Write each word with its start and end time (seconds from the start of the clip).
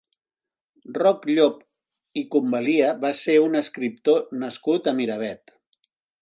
Roc 0.95 1.27
Llop 1.31 1.59
i 2.21 2.23
Convalia 2.35 2.89
va 3.05 3.13
ser 3.19 3.37
un 3.49 3.61
escriptor 3.61 4.19
nascut 4.45 4.91
a 4.93 4.97
Miravet. 5.03 5.55